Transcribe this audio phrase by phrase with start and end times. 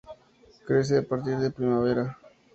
[0.65, 2.17] Crece a partir de primavera.